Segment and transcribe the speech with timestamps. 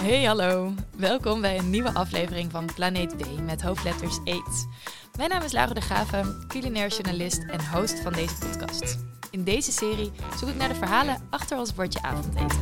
[0.00, 4.68] Hey hallo, welkom bij een nieuwe aflevering van Planeet B met hoofdletters Eat.
[5.16, 8.98] Mijn naam is Laura de Graven, culinair journalist en host van deze podcast.
[9.30, 12.58] In deze serie zoek ik naar de verhalen achter ons bordje avondeten.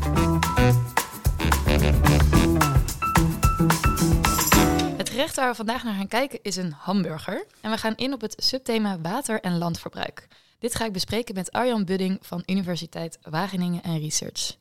[4.96, 7.46] Het gerecht waar we vandaag naar gaan kijken is een hamburger.
[7.60, 10.26] En we gaan in op het subthema water- en landverbruik.
[10.58, 14.56] Dit ga ik bespreken met Arjan Budding van Universiteit Wageningen en Research.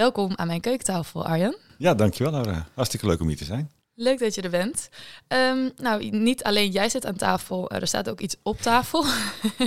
[0.00, 1.56] Welkom aan mijn keukentafel, Arjan.
[1.78, 2.68] Ja, dankjewel Laura.
[2.74, 3.70] Hartstikke leuk om hier te zijn.
[3.94, 4.88] Leuk dat je er bent.
[5.28, 9.04] Ehm, nou, niet alleen jij zit aan tafel, er staat ook iets op tafel.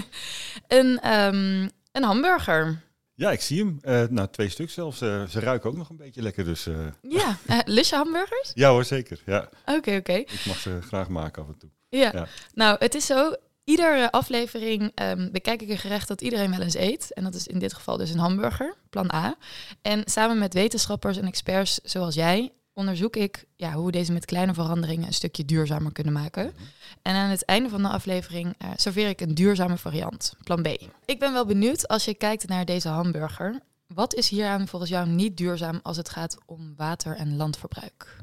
[0.79, 2.81] een, ehm, een hamburger.
[3.13, 3.79] Ja, ik zie hem.
[3.81, 5.01] Uh, nou, twee stuk zelfs.
[5.01, 6.67] Uh, ze ruiken ook nog een beetje lekker, dus...
[6.67, 6.77] Uh...
[7.02, 8.52] Ja, uh, lust je hamburgers?
[8.53, 9.21] Ja hoor, zeker.
[9.25, 9.49] Ja.
[9.65, 10.13] Oké, oké.
[10.13, 11.69] Ik mag ze graag maken af en toe.
[11.89, 12.11] Ja.
[12.13, 12.27] ja.
[12.53, 13.33] Nou, het is zo,
[13.63, 17.13] Iedere aflevering um, bekijk ik een gerecht dat iedereen wel eens eet.
[17.13, 19.36] En dat is in dit geval dus een hamburger, plan A.
[19.81, 24.26] En samen met wetenschappers en experts zoals jij onderzoek ik ja, hoe we deze met
[24.26, 26.53] kleine veranderingen een stukje duurzamer kunnen maken.
[27.02, 30.67] En aan het einde van de aflevering uh, serveer ik een duurzame variant, plan B.
[31.05, 33.59] Ik ben wel benieuwd als je kijkt naar deze hamburger.
[33.88, 38.17] Wat is hieraan volgens jou niet duurzaam als het gaat om water- en landverbruik?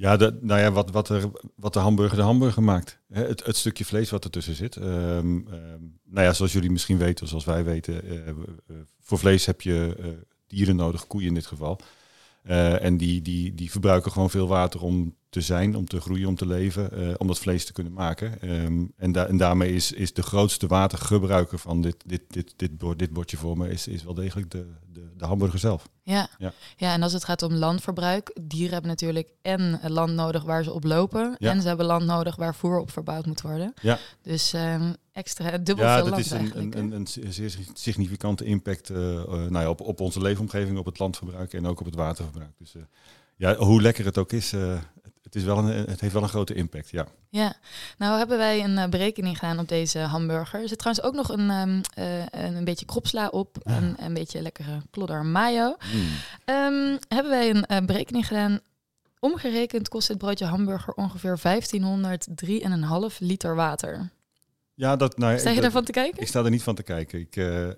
[0.00, 2.98] Ja, nou ja, wat, wat, er, wat de hamburger de hamburger maakt.
[3.12, 4.76] Het, het stukje vlees wat ertussen zit.
[4.76, 8.34] Um, um, nou ja, zoals jullie misschien weten, zoals wij weten, uh,
[9.00, 10.06] voor vlees heb je uh,
[10.46, 11.80] dieren nodig, koeien in dit geval.
[12.42, 16.36] En die, die, die verbruiken gewoon veel water om te zijn, om te groeien, om
[16.36, 18.50] te leven, uh, om dat vlees te kunnen maken.
[18.50, 22.78] Um, en, da en daarmee is, is de grootste watergebruiker van dit, dit, dit, dit,
[22.78, 25.88] bord, dit bordje voor me, is, is wel degelijk de, de, de hamburger zelf.
[26.02, 26.28] Ja.
[26.38, 26.52] ja.
[26.76, 26.92] Ja.
[26.92, 30.84] en als het gaat om landverbruik, dieren hebben natuurlijk en land nodig waar ze op
[30.84, 31.50] lopen, ja.
[31.50, 33.74] en ze hebben land nodig waar voer op verbouwd moet worden.
[33.82, 33.98] Ja.
[34.22, 38.44] Dus um, extra dubbel ja, veel dat land is een, een, een, een, zeer significante
[38.44, 41.86] impact uh, uh, nou ja, op, op onze leefomgeving, op het landverbruik en ook op
[41.86, 42.52] het waterverbruik.
[42.58, 42.74] Dus
[43.36, 44.54] ja, hoe lekker het ook is,
[45.30, 47.06] het, is wel een, het heeft wel een grote impact, ja.
[47.28, 47.54] Ja,
[47.98, 50.60] nou hebben wij een uh, berekening gedaan op deze hamburger.
[50.60, 53.74] Er zit trouwens ook nog een, um, uh, een beetje kropsla op ja.
[53.74, 55.76] en een beetje lekkere klodder mayo.
[55.92, 56.00] Mm.
[56.54, 58.60] Um, hebben wij een uh, berekening gedaan.
[59.18, 64.10] Omgerekend kost het broodje hamburger ongeveer 1503,5 liter water.
[64.74, 66.20] Ja, dat, nou, sta je dat, daarvan te kijken?
[66.20, 67.20] Ik sta er niet van te kijken.
[67.20, 67.72] Ik, uh, uh,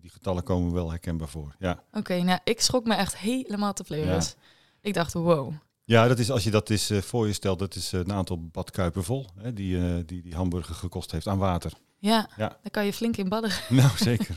[0.00, 1.54] die getallen komen wel herkenbaar voor.
[1.58, 1.70] Ja.
[1.70, 4.26] Oké, okay, nou ik schrok me echt helemaal te vleugels.
[4.26, 4.42] Ja.
[4.80, 5.52] Ik dacht, wow.
[5.86, 8.46] Ja, dat is als je dat is uh, voor je stelt, dat is een aantal
[8.46, 11.72] badkuipen vol, hè, die, uh, die die hamburger gekost heeft aan water.
[11.98, 12.48] Ja, ja.
[12.48, 13.50] daar kan je flink in badden.
[13.68, 14.36] Nou, zeker.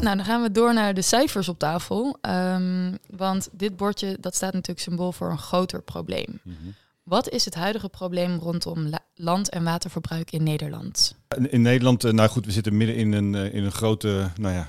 [0.00, 2.18] nou, dan gaan we door naar de cijfers op tafel.
[2.28, 6.40] Um, want dit bordje, dat staat natuurlijk symbool voor een groter probleem.
[6.42, 6.74] Mm -hmm.
[7.02, 11.16] Wat is het huidige probleem rondom land- en waterverbruik in Nederland?
[11.36, 14.68] In, in Nederland, nou goed, we zitten midden in een, in een grote, nou ja,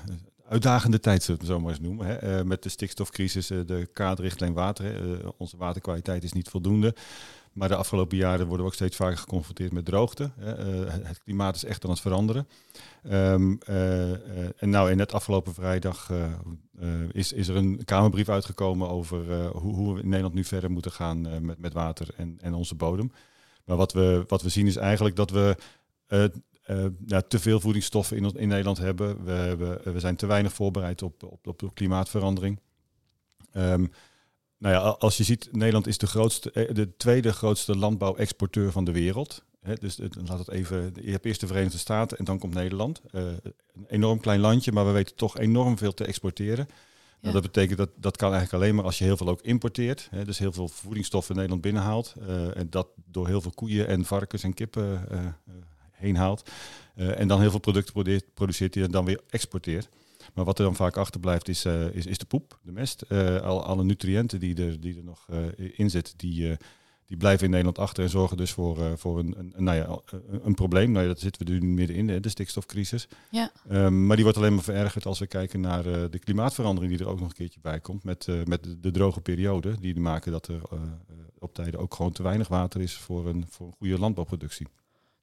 [0.51, 2.05] uitdagende tijd, zullen we het zo maar eens noemen.
[2.05, 2.39] Hè.
[2.39, 5.03] Uh, met de stikstofcrisis, uh, de kaderrichtlijn water.
[5.07, 6.95] Uh, onze waterkwaliteit is niet voldoende.
[7.53, 10.31] Maar de afgelopen jaren worden we ook steeds vaker geconfronteerd met droogte.
[11.03, 12.47] Het klimaat is echt aan het veranderen.
[13.11, 13.57] Um,
[14.57, 16.11] en nou, in net afgelopen vrijdag
[17.11, 20.91] is, is er een Kamerbrief uitgekomen over hoe, hoe, we in Nederland nu verder moeten
[20.91, 23.11] gaan met, met water en, en onze bodem.
[23.65, 25.55] Maar wat we, wat we zien is eigenlijk dat we
[27.05, 29.23] ja, te veel voedingsstoffen in, in Nederland hebben.
[29.23, 29.93] We, hebben.
[29.93, 32.59] we zijn te weinig voorbereid op, op, op de klimaatverandering.
[33.53, 33.91] Um,
[34.57, 38.91] nou ja, als je ziet, Nederland is de, grootste, de tweede grootste landbouwexporteur van de
[38.91, 39.43] wereld.
[39.61, 40.93] He, dus laat het even.
[41.01, 43.01] Je hebt eerst de Verenigde Staten en dan komt Nederland.
[43.11, 46.65] Uh, een enorm klein landje, maar we weten toch enorm veel te exporteren.
[46.67, 46.75] Ja.
[47.21, 50.09] Nou, dat betekent dat dat kan eigenlijk alleen maar als je heel veel ook importeert.
[50.25, 52.13] Dus heel veel voedingsstoffen in Nederland binnenhaalt.
[52.21, 55.19] Uh, en dat door heel veel koeien en varkens en kippen uh,
[56.01, 56.49] heen haalt.
[56.95, 59.89] Uh, en dan heel veel producten produceert die dan weer exporteert.
[60.33, 63.03] Maar wat er dan vaak achterblijft is, uh, is, is de poep, de mest.
[63.09, 66.57] Uh, al, alle nutriënten die er, die er nog in zitten, die,
[67.05, 70.53] die blijven in Nederland achter en zorgen dus voor, voor een, een, nou ja, een
[70.53, 70.91] probleem.
[70.91, 73.07] Nou ja, dat zitten we nu middenin, de, de stikstofcrisis.
[73.29, 73.51] Ja.
[73.71, 77.11] Um, maar die wordt alleen maar verergerd als we kijken naar de klimaatverandering die er
[77.11, 78.03] ook nog een keertje bij komt.
[78.03, 80.61] Met, met de, de, droge periode, die maken dat er
[81.39, 84.67] op tijden ook gewoon te weinig water is voor een, voor een goede landbouwproductie.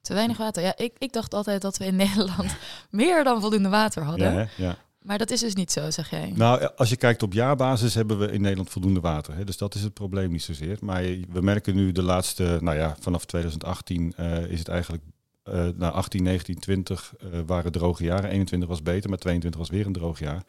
[0.09, 0.63] Te weinig water.
[0.63, 2.57] Ja, ik, ik dacht altijd dat we in Nederland
[2.91, 4.35] meer dan voldoende water hadden.
[4.35, 4.77] Ja, ja.
[5.03, 6.33] Maar dat is dus niet zo, zeg jij.
[6.35, 9.35] Nou, als je kijkt op jaarbasis hebben we in Nederland voldoende water.
[9.35, 9.45] Hè?
[9.45, 10.77] Dus dat is het probleem niet zozeer.
[10.81, 15.03] Maar we merken nu de laatste, nou ja, vanaf 2018 uh, is het eigenlijk,
[15.45, 18.31] uh, nou 18, 19, 20 uh, waren droge jaren.
[18.31, 20.43] 21 was beter, maar 22 was weer een droog jaar.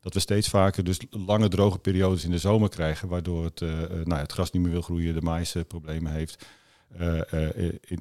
[0.00, 3.60] Dat we steeds vaker dus lange droge periodes in de zomer krijgen, waardoor het,
[4.04, 6.46] nou, het gras niet meer wil groeien, de mais problemen heeft.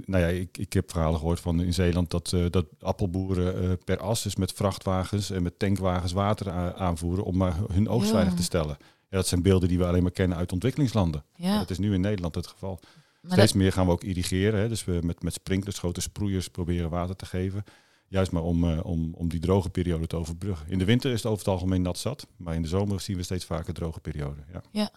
[0.05, 4.23] Nou ja, ik, ik heb verhalen gehoord van in Zeeland dat, dat appelboeren per as,
[4.23, 8.77] dus met vrachtwagens en met tankwagens water aanvoeren om maar hun oogst veilig te stellen.
[8.79, 11.23] Ja, dat zijn beelden die we alleen maar kennen uit ontwikkelingslanden.
[11.35, 11.59] Ja.
[11.59, 12.79] Dat is nu in Nederland het geval.
[13.27, 14.59] Steeds meer gaan we ook irrigeren.
[14.59, 14.69] Hè.
[14.69, 17.63] Dus we met, met sprinklers, grote sproeiers proberen water te geven.
[18.07, 20.69] Juist maar om, uh, om, om die droge periode te overbruggen.
[20.69, 22.27] In de winter is het over het algemeen nat zat.
[22.37, 24.45] Maar in de zomer zien we steeds vaker droge perioden.
[24.53, 24.91] Ja, ja.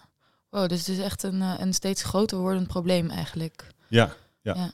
[0.49, 3.67] Wow, dus het is echt een, eh, een steeds groter wordend probleem eigenlijk.
[3.93, 4.55] Ja, ja.
[4.55, 4.73] ja.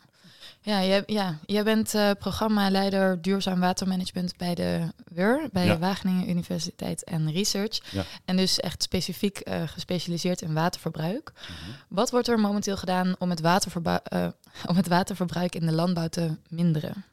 [0.62, 7.04] Ja, jij, ja, jij bent uh, programmaleider duurzaam watermanagement bij de WUR, bij Wageningen Universiteit
[7.04, 7.80] en Research.
[7.90, 8.04] Ja.
[8.24, 11.32] En dus echt specifiek uh, gespecialiseerd in waterverbruik.
[11.32, 11.70] Mhm.
[11.88, 14.26] Wat wordt er momenteel gedaan om het, waterverbruik, uh,
[14.66, 17.04] om het waterverbruik in de landbouw te minderen?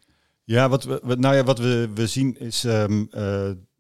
[0.44, 3.10] Ja, wat we, nou ja, wat we, we zien is um,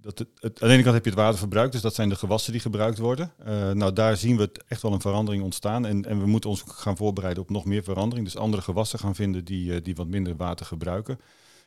[0.06, 2.52] dat het, aan de ene kant heb je het waterverbruik, dus dat zijn de gewassen
[2.52, 3.34] die gebruikt worden.
[3.48, 5.86] Uh, nou, daar zien we echt wel een verandering ontstaan.
[5.86, 8.25] En, en we moeten ons gaan voorbereiden op nog meer verandering.
[8.28, 11.19] Dus andere gewassen gaan vinden die, uh, die wat minder water gebruiken.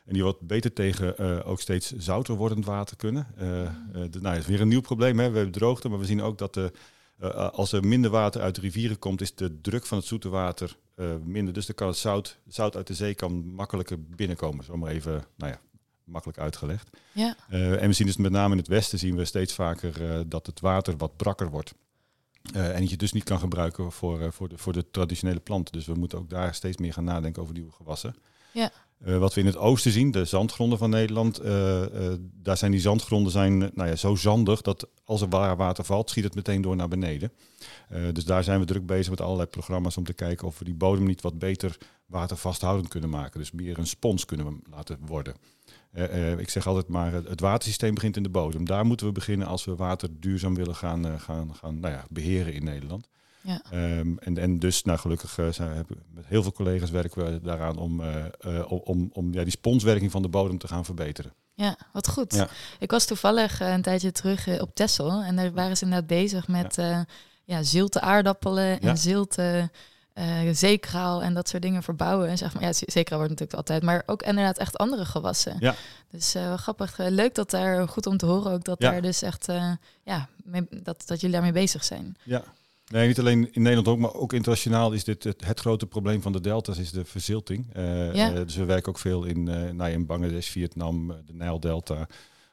[0.05, 3.27] En die wat beter tegen uh, ook steeds zouter wordend water kunnen.
[4.21, 5.19] Nou, is weer een nieuw probleem.
[5.19, 5.29] Hè.
[5.29, 6.71] We hebben droogte, maar we zien ook dat de,
[7.51, 10.77] als er minder water uit de rivieren komt, is de druk van het zoete water
[11.23, 11.53] minder.
[11.53, 14.65] Dus dan kan het zout, zout uit de zee kan makkelijker binnenkomen.
[14.65, 15.59] Zo maar even, nou ja,
[16.09, 16.89] makkelijk uitgelegd.
[17.11, 17.35] Ja.
[17.49, 20.19] Uh, en we zien dus met name in het westen zien we steeds vaker uh,
[20.27, 21.73] dat het water wat brakker wordt.
[22.55, 25.73] Uh, en dat je dus niet kan gebruiken voor, voor, de, voor de traditionele planten.
[25.73, 28.15] Dus we moeten ook daar steeds meer gaan nadenken over nieuwe gewassen.
[28.51, 28.71] Ja.
[28.97, 31.41] wat we in het oosten zien, de zandgronden van Nederland,
[32.33, 36.23] daar zijn die zandgronden zijn, nou ja, zo zandig dat als er water valt, schiet
[36.23, 37.31] het meteen door naar beneden.
[38.13, 40.73] dus daar zijn we druk bezig met allerlei programma's om te kijken of we die
[40.73, 41.77] bodem niet wat beter
[42.09, 43.39] watervasthoudend kunnen maken.
[43.39, 45.35] Dus meer een spons kunnen we laten worden.
[45.93, 48.65] Uh, ik zeg altijd maar, het watersysteem begint in de bodem.
[48.65, 52.05] Daar moeten we beginnen als we water duurzaam willen gaan, uh, gaan, gaan nou ja,
[52.09, 53.07] beheren in Nederland.
[53.41, 53.61] Ja.
[53.73, 57.77] Um, en, en dus, nou gelukkig zijn we, met heel veel collega's werken we daaraan
[57.77, 58.01] om,
[58.67, 61.33] om, om ja, die sponswerking van de bodem te gaan verbeteren.
[61.53, 62.35] Ja, wat goed.
[62.35, 62.47] Ja.
[62.79, 66.75] Ik was toevallig een tijdje terug op Texel en daar waren ze inderdaad bezig met
[66.75, 67.05] ja.
[67.43, 69.69] ja zilte aardappelen en zilte
[70.19, 72.29] uh, zeekraal en dat soort dingen verbouwen.
[72.29, 75.55] En zeg maar, ja, zeekraal wordt natuurlijk altijd, maar ook inderdaad echt andere gewassen.
[75.59, 75.75] Ja.
[76.09, 79.21] Dus uh, grappig, uh, leuk dat daar goed om te horen ook dat daar dus
[79.21, 79.47] echt,
[80.03, 80.29] ja,
[80.69, 82.17] dat, dat jullie daarmee bezig zijn.
[82.23, 82.43] Ja.
[82.87, 86.21] Nee, niet alleen in Nederland ook, maar ook internationaal is dit het, het grote probleem
[86.21, 87.67] van de delta's, is de verzilting.
[88.13, 88.31] Ja.
[88.31, 89.43] dus we werken ook veel in,
[89.75, 92.07] nou, in Bangladesh, Vietnam, de Nijldelta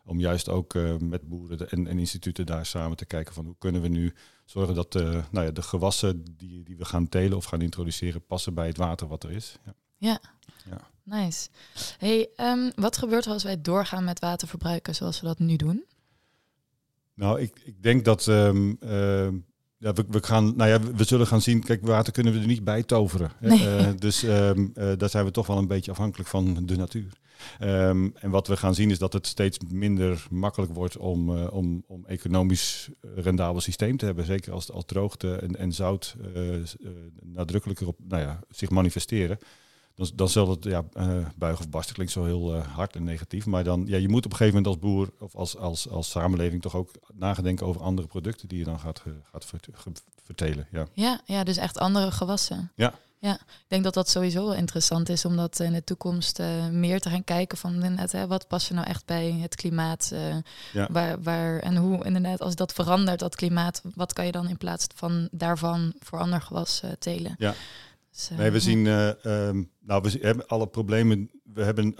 [0.04, 3.82] om juist ook met boeren en, en, instituten daar samen te kijken van hoe kunnen
[3.82, 4.14] we nu
[4.46, 8.26] zorgen dat uh, nou ja, de gewassen die, die we gaan telen of gaan introduceren
[8.26, 9.58] passen bij het water wat er is.
[9.64, 10.20] Ja, ja.
[10.70, 10.90] ja.
[11.02, 11.48] nice.
[11.98, 15.56] Hey, um, wat gebeurt er als wij doorgaan met water verbruiken zoals we dat nu
[15.56, 15.84] doen?
[17.14, 19.28] Nou, ik, ik denk dat um, uh,
[19.78, 21.62] ja, we, we, gaan, nou ja, we zullen gaan zien.
[21.62, 23.30] Kijk, water kunnen we er niet bij toveren.
[23.40, 23.60] Nee.
[23.60, 27.12] Uh, dus um, daar zijn we toch wel een beetje afhankelijk van de natuur.
[27.60, 31.46] Um, en wat we gaan zien is dat het steeds minder makkelijk wordt om, uh,
[31.52, 34.24] om, om economisch rendabel systeem te hebben.
[34.24, 36.62] Zeker als, als droogte en, en zout uh,
[37.22, 39.38] nadrukkelijker op, nou ja, zich manifesteren.
[39.94, 40.84] Dan, dan zal het ja,
[41.36, 43.46] buigen of barsten klinkt zo heel hard en negatief.
[43.46, 46.10] Maar dan, ja, je moet op een gegeven moment als boer of als, als, als
[46.10, 49.52] samenleving toch ook nagedenken over andere producten die je dan gaat, gaat
[50.24, 50.66] vertelen.
[50.70, 50.86] Ja.
[50.92, 52.72] Ja, ja, dus echt andere gewassen.
[52.74, 52.94] Ja.
[53.18, 56.68] Ja, ik denk dat dat sowieso wel interessant is om dat in de toekomst uh,
[56.68, 60.10] meer te gaan kijken van inderdaad, hè, wat past er nou echt bij het klimaat?
[60.12, 60.36] Uh,
[60.72, 60.88] ja.
[60.90, 64.56] waar, waar, en hoe inderdaad, als dat verandert, dat klimaat, wat kan je dan in
[64.56, 67.34] plaats van daarvan voor ander gewas uh, telen?
[67.38, 67.54] Ja.
[68.10, 71.30] Dus, nee, we zien, um, nou, we hebben alle problemen.
[71.52, 71.94] We hebben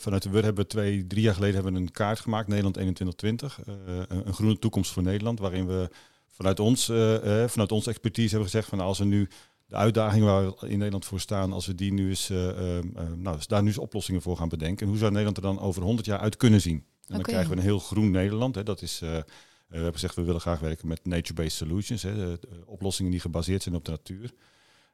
[0.00, 2.74] vanuit de WUR hebben we twee, drie jaar geleden hebben we een kaart gemaakt, Nederland
[2.74, 3.60] 2120,
[4.08, 5.90] een, een groene toekomst voor Nederland, waarin we
[6.26, 6.84] vanuit ons,
[7.46, 9.28] vanuit onze expertise hebben gezegd van als we nu
[9.74, 12.78] de uitdaging waar we in Nederland voor staan, als we die nu eens, uh,
[13.16, 14.82] nou, daar nu eens oplossingen voor gaan bedenken.
[14.82, 16.84] En hoe zou Nederland er dan over 100 jaar uit kunnen zien?
[17.06, 18.54] En dan krijgen we een heel groen Nederland.
[18.54, 18.62] Hè.
[18.62, 19.24] Dat is, uh, we
[19.68, 22.02] hebben gezegd, we willen graag werken met nature-based solutions.
[22.02, 24.32] Hè, oplossingen die gebaseerd zijn op de natuur.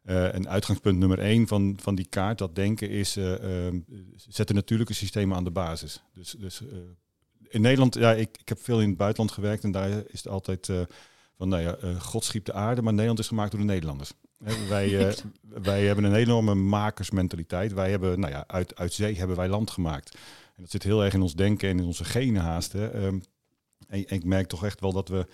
[0.05, 3.81] En uitgangspunt nummer één van, van die kaart, dat denken, is uh, uh,
[4.17, 6.03] zetten natuurlijke systemen aan de basis.
[6.15, 6.63] Dus, dus
[7.49, 10.29] in Nederland, ja, ik, ik heb veel in het buitenland gewerkt en daar is het
[10.29, 10.71] altijd
[11.37, 14.13] van, nou ja, God schiep de aarde, maar Nederland is gemaakt door de Nederlanders
[14.69, 15.13] wij, uh,
[15.63, 17.73] wij hebben een enorme makersmentaliteit.
[17.73, 20.15] Wij hebben, nou ja, uit, uit zee hebben wij land gemaakt.
[20.57, 22.73] En dat zit heel erg in ons denken en in onze genen haast.
[22.73, 22.91] Hè.
[22.91, 23.19] Ehm,
[23.89, 25.27] en, ik merk toch echt wel dat we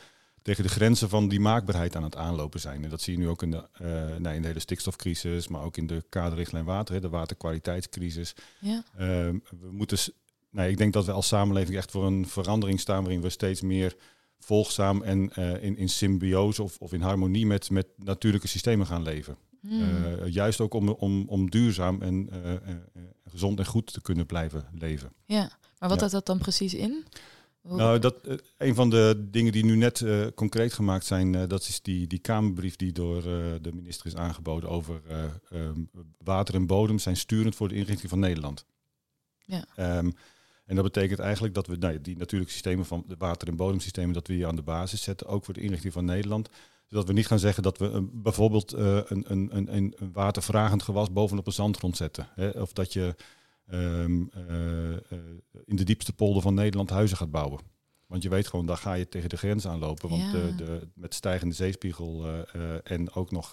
[0.42, 2.84] tegen de grenzen van die maakbaarheid aan het aanlopen zijn.
[2.84, 5.62] En dat zie je nu ook in de, uh, nou, in de hele stikstofcrisis, maar
[5.62, 8.34] ook in de kaderrichtlijn water, hè, de waterkwaliteitscrisis.
[8.58, 8.84] Ja.
[8.96, 9.98] Ehm, we moeten,
[10.50, 13.60] nou, ik denk dat we als samenleving echt voor een verandering staan waarin we steeds
[13.60, 13.96] meer
[14.38, 19.02] volgzaam en uh, in, in symbiose of, of in harmonie met, met natuurlijke systemen gaan
[19.02, 19.36] leven.
[19.60, 20.26] Hmm.
[20.26, 22.60] juist ook om, om, om duurzaam en eh, eh,
[23.24, 25.12] gezond en goed te kunnen blijven leven.
[25.24, 25.38] Ja,
[25.78, 25.96] maar wat Ja.
[25.98, 27.04] houdt dat dan precies in?
[27.60, 31.34] Hoe- Nou, dat, eh, een van de dingen die nu net eh, concreet gemaakt zijn,
[31.34, 33.24] eh, dat is die, die Kamerbrief die door eh,
[33.60, 35.80] de minister is aangeboden over eh, ehm,
[36.18, 38.64] water en bodem zijn sturend voor de inrichting van Nederland.
[39.44, 39.64] Ja.
[39.76, 40.10] Ehm,
[40.66, 43.56] en dat betekent eigenlijk dat we nou, ja, die natuurlijke systemen van de water- en
[43.56, 46.48] bodemsystemen, dat we die aan de basis zetten, ook voor de inrichting van Nederland.
[46.86, 50.82] Zodat we niet gaan zeggen dat we een, bijvoorbeeld eh, een, een, een, een watervragend
[50.82, 52.28] gewas bovenop een zandgrond zetten.
[52.34, 52.48] Hè?
[52.48, 53.14] Of dat je
[53.66, 54.98] ehm, eh, eh,
[55.64, 57.60] in de diepste polder van Nederland huizen gaat bouwen.
[58.06, 60.08] Want je weet gewoon, daar ga je tegen de grens aanlopen.
[60.08, 60.32] Want Ja.
[60.32, 62.26] de, de, met stijgende zeespiegel
[62.84, 63.52] en ook nog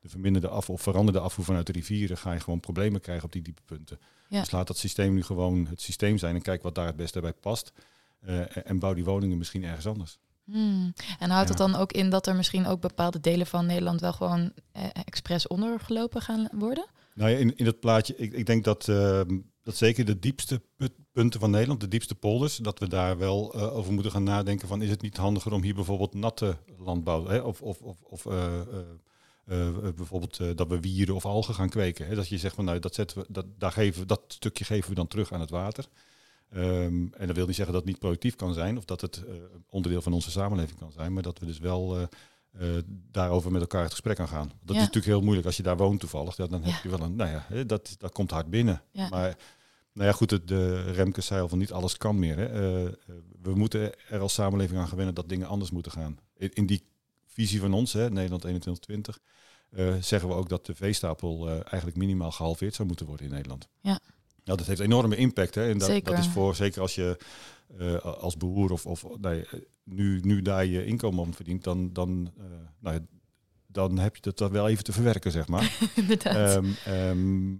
[0.00, 3.32] de verminderde af of veranderde afvoer vanuit de rivieren, ga je gewoon problemen krijgen op
[3.32, 3.98] die diepe punten.
[4.28, 4.40] Ja.
[4.40, 7.20] Dus laat dat systeem nu gewoon het systeem zijn en kijk wat daar het beste
[7.20, 7.72] bij past.
[8.20, 10.18] Eh, en bouw die woningen misschien ergens anders.
[10.44, 10.92] Hmm.
[11.18, 11.66] En houdt het Ja.
[11.66, 15.46] dan ook in dat er misschien ook bepaalde delen van Nederland wel gewoon eh, expres
[15.46, 16.86] ondergelopen gaan worden?
[17.14, 20.62] Nou ja, in, in het plaatje, ik, ik denk dat, ehm, dat zeker de diepste
[20.76, 24.22] put- punten van Nederland, de diepste polders, dat we daar wel eh, over moeten gaan
[24.22, 28.00] nadenken van is het niet handiger om hier bijvoorbeeld natte landbouw, hè, of, of, of,
[28.02, 28.26] of
[29.50, 32.06] eh, eh, bijvoorbeeld eh, dat we wieren of algen gaan kweken.
[32.06, 34.64] Hè, dat je zegt van nou dat zetten we, dat, daar geven, we- dat stukje
[34.64, 35.84] geven we dan terug aan het water.
[36.50, 39.22] Ehm, en dat wil niet zeggen dat het niet productief kan zijn of dat het
[39.68, 42.08] onderdeel van onze samenleving kan zijn, maar dat we dus wel
[43.10, 44.46] daarover met elkaar het gesprek aan gaan.
[44.48, 44.74] Dat Ja.
[44.74, 46.36] is natuurlijk heel moeilijk als je daar woont toevallig.
[46.36, 46.68] Ja, dan Ja.
[46.70, 48.82] heb je wel een, nou ja, dat, dat komt hard binnen.
[49.10, 49.36] Maar
[49.92, 52.36] nou ja, goed, het- de Remkes zei al van niet alles kan meer.
[52.38, 52.48] Hè.
[53.42, 56.18] We moeten er als samenleving aan gewennen dat dingen anders moeten gaan.
[56.36, 56.82] In, in die
[57.26, 59.18] visie van ons, hè, Nederland 2120,
[59.70, 63.32] eh, zeggen we ook dat de veestapel eh, eigenlijk minimaal gehalveerd zou moeten worden in
[63.32, 63.68] Nederland.
[63.80, 64.00] Ja.
[64.44, 65.54] Nou, dat heeft enorme impact.
[65.54, 65.68] Hè.
[65.68, 66.10] En dat, Zeker.
[66.10, 67.18] dat is voor, zeker als je
[67.78, 69.44] eh, als boer of, of nee,
[69.84, 72.32] nu, nu daar je inkomen om verdient, dan, dan,
[72.78, 73.00] nou, ja,
[73.66, 75.78] dan heb je dat wel even te verwerken, zeg maar.
[75.94, 76.34] Inderdaad.
[76.34, 77.50] Ehm, ehm,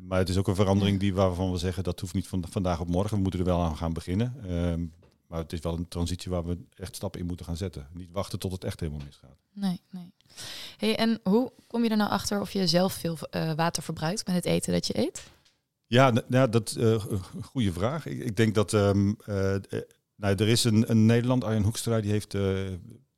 [0.00, 2.80] maar het is ook een verandering die waarvan we zeggen dat hoeft niet van vandaag
[2.80, 3.16] op morgen.
[3.16, 4.34] We moeten er wel aan gaan beginnen.
[4.48, 4.86] Ehm,
[5.26, 7.88] maar het is wel een transitie waar we echt stappen in moeten gaan zetten.
[7.92, 9.36] Niet wachten tot het echt helemaal misgaat.
[9.52, 10.12] Nee, nee.
[10.76, 14.26] Hey, en hoe kom je er nou achter of je zelf veel eh, water verbruikt
[14.26, 15.22] met het eten dat je eet?
[15.86, 17.04] Ja, nou, dat uh,
[17.42, 18.06] goede vraag.
[18.06, 19.60] Ik, denk dat ehm, eh, eh,
[20.16, 22.36] nou, er is een, een Nederland, Arjen Hoekstra, die heeft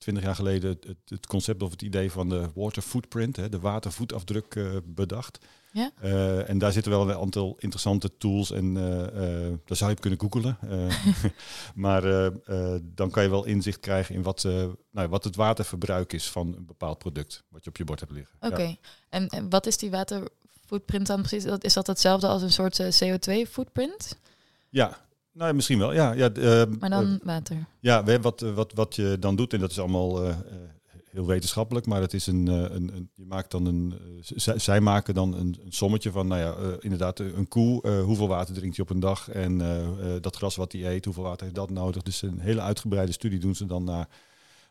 [0.06, 3.58] twintig jaar geleden het, het, concept of het idee van de water footprint, hè, de
[3.58, 5.38] watervoetafdruk eh, bedacht.
[5.72, 5.90] Ja.
[6.02, 9.96] Uh, en daar zitten wel een aantal interessante tools en uh, uh, daar zou je
[9.96, 10.58] op kunnen googelen.
[11.84, 12.02] maar
[12.82, 14.42] dan kan je wel inzicht krijgen in wat,
[14.90, 18.12] nou, wat het waterverbruik is van een bepaald product wat je op je bord hebt
[18.12, 18.36] liggen.
[18.40, 18.66] Oké, okay.
[18.66, 18.76] ja.
[19.08, 21.44] en, en wat is die waterfootprint dan precies?
[21.58, 24.18] Is dat hetzelfde als een soort uh, CO2-footprint?
[24.68, 25.05] Ja,
[25.36, 25.92] nou, misschien wel.
[25.92, 27.66] Ja, ja, uh, maar dan water.
[27.80, 30.34] Ja, wat, wat, wat je dan doet, en dat is allemaal uh,
[31.10, 33.94] heel wetenschappelijk, maar het is een, een, een je maakt dan een,
[34.56, 38.76] zij, maken dan een, een, sommetje van, nou ja, inderdaad, een koe, hoeveel water drinkt
[38.76, 39.58] hij op een dag en
[40.20, 42.02] dat gras wat hij eet, hoeveel water heeft dat nodig.
[42.02, 44.08] Dus een hele uitgebreide studie doen ze dan naar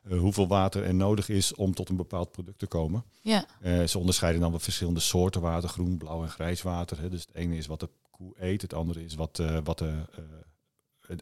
[0.09, 3.03] hoeveel water er nodig is om tot een bepaald product te komen.
[3.21, 3.45] Ja.
[3.87, 7.01] ze onderscheiden dan wat verschillende soorten water, groen, blauw en grijs water.
[7.01, 7.09] Hè.
[7.09, 9.93] Dus het ene is wat de koe eet, het andere is wat, wat de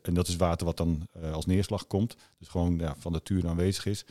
[0.02, 2.16] en dat is water wat dan uh, als neerslag komt.
[2.40, 4.06] Dus gewoon ja, van nature aanwezig is.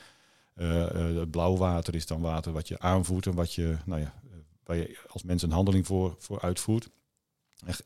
[0.56, 4.00] Uh, uh, het blauw water is dan water wat je aanvoert en wat je, nou
[4.00, 4.14] ja,
[4.64, 6.88] waar je als mens een handeling voor, voor uitvoert.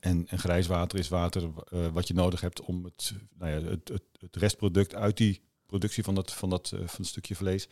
[0.00, 1.50] En, en grijs water is water
[1.92, 6.04] wat je nodig hebt om het, nou ja, het, het, het restproduct uit die productie
[6.04, 7.68] van dat, van, dat, van het stukje vlees,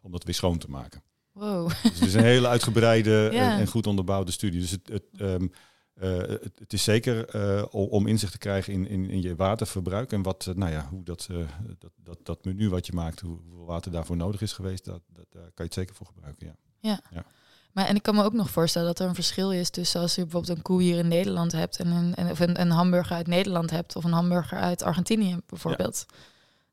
[0.00, 1.02] om dat weer schoon te maken.
[1.32, 1.68] Wow.
[1.68, 3.52] Dus het is een hele uitgebreide ja.
[3.52, 4.60] en, en, goed onderbouwde studie.
[4.60, 5.52] Dus het, het um,
[6.00, 10.12] uh, het, het, is zeker uh, om inzicht te krijgen in, in, in je waterverbruik
[10.12, 11.28] en wat, uh, nou ja, hoe dat,
[11.78, 15.00] dat, dat, dat menu wat je maakt, hoe, hoeveel water daarvoor nodig is geweest, dat,
[15.12, 16.46] dat, daar kan je het zeker voor gebruiken.
[16.46, 16.54] Ja.
[16.80, 17.00] Ja.
[17.10, 17.24] ja.
[17.72, 20.14] Maar en ik kan me ook nog voorstellen dat er een verschil is tussen als
[20.14, 23.16] je bijvoorbeeld een koe hier in Nederland hebt en een, en, of een, een hamburger
[23.16, 26.04] uit Nederland hebt of een hamburger uit Argentinië bijvoorbeeld.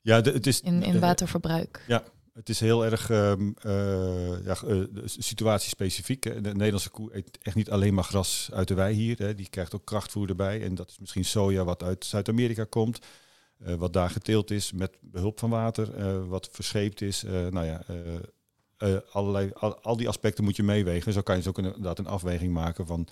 [0.02, 1.84] Ja, ja de, het is in, in waterverbruik.
[1.88, 2.04] Ja,
[2.40, 6.22] het is heel erg um, uh, ja, uh, situatiespecifiek.
[6.22, 9.18] De Nederlandse koe eet echt niet alleen maar gras uit de wei hier.
[9.18, 9.36] Hè.
[9.36, 10.64] Die krijgt ook krachtvoer erbij.
[10.64, 13.00] En dat is misschien soja wat uit Zuid-Amerika komt.
[13.68, 16.28] Uh, wat daar geteeld is met behulp van water.
[16.28, 17.24] wat verscheept is.
[17.50, 17.84] nou ja,
[19.12, 21.14] allerlei, al, al, die aspecten moet je meewegen.
[21.14, 23.08] Zo kan je dus ook inderdaad een afweging maken van...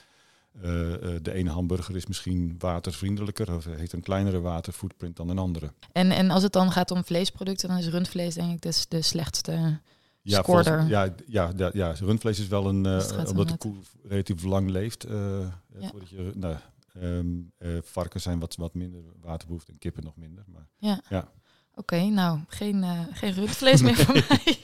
[1.21, 5.73] de ene hamburger is misschien watervriendelijker of heeft een kleinere waterfootprint dan een andere.
[5.91, 9.01] En, en als het dan gaat om vleesproducten, dan is rundvlees denk ik dus de
[9.01, 9.79] slechtste
[10.27, 10.43] ja.
[10.43, 14.69] Volgens, ja, ja, ja, ja, rundvlees is wel een, uh, omdat de koe relatief lang
[14.69, 15.09] leeft.
[15.09, 15.39] Uh,
[15.79, 15.87] ja.
[15.89, 16.55] voordat je, nou,
[17.01, 20.43] um, uh, varkens zijn wat, wat minder waterbehoefte en kippen nog minder.
[20.47, 21.01] Maar, ja.
[21.09, 21.19] ja.
[21.19, 24.57] Oké, okay, nou, geen, geen rundvlees meer voor mij.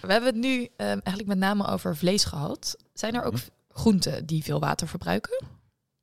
[0.00, 2.76] we hebben het nu um, eigenlijk met name over vlees gehad.
[2.94, 3.42] Zijn er ook Mhm.
[3.72, 5.44] Groenten die veel water verbruiken?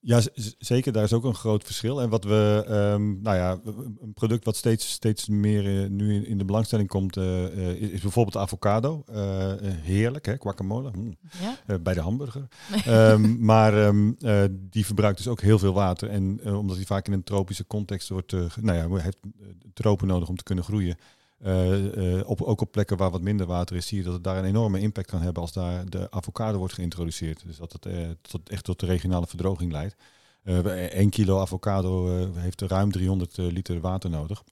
[0.01, 0.21] Ja,
[0.57, 0.91] zeker.
[0.91, 2.01] Daar is ook een groot verschil.
[2.01, 3.59] En wat we, ehm, nou ja,
[4.01, 7.81] een product wat steeds, steeds meer eh, nu in, in de belangstelling komt, eh, eh,
[7.81, 9.03] is, is bijvoorbeeld avocado.
[9.61, 10.35] Heerlijk, hè?
[10.39, 10.91] Guacamole.
[10.95, 11.17] Mm.
[11.41, 11.57] Ja.
[11.65, 12.47] Eh, bij de hamburger.
[12.85, 16.09] Ehm, maar ehm, eh, die verbruikt dus ook heel veel water.
[16.09, 19.17] En omdat die vaak in een tropische context wordt, nou ja, heeft
[19.73, 20.97] tropen nodig om te kunnen groeien.
[21.39, 24.23] Eh, eh, op, ook op plekken waar wat minder water is, zie je dat het
[24.23, 27.43] daar een enorme impact kan hebben als daar de avocado wordt geïntroduceerd.
[27.45, 29.95] Dus dat het eh, tot, echt tot de regionale verdroging leidt.
[30.43, 34.43] Eh 1 kilo avocado heeft ruim 300 eh, liter water nodig.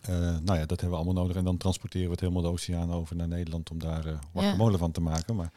[0.00, 1.36] Eh, nou ja, dat hebben we allemaal nodig.
[1.36, 4.78] En dan transporteren we het helemaal de oceaan over naar Nederland om daar eh guacamole
[4.78, 5.36] van te maken.
[5.36, 5.52] Maar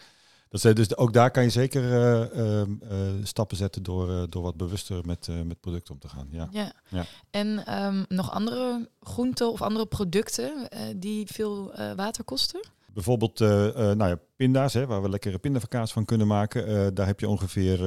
[0.61, 4.23] dat is, dus ook daar kan je zeker eh, ehm, eh, stappen zetten door, eh,
[4.29, 6.27] door wat bewuster met, met producten om te gaan.
[6.31, 6.47] Ja.
[6.51, 6.73] Ja.
[6.89, 7.05] Ja.
[7.31, 12.67] En ehm, nog andere groenten of andere producten die veel water kosten?
[12.93, 16.93] Bijvoorbeeld nou ja, pinda's, hè, waar we lekkere pindakaas van kunnen maken.
[16.93, 17.79] Daar heb je ongeveer